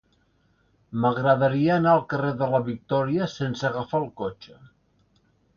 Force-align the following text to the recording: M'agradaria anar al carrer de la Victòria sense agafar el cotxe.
M'agradaria 1.01 1.75
anar 1.75 1.93
al 1.97 2.01
carrer 2.13 2.33
de 2.41 2.49
la 2.55 2.63
Victòria 2.71 3.31
sense 3.37 3.71
agafar 3.73 4.03
el 4.07 4.11
cotxe. 4.23 4.59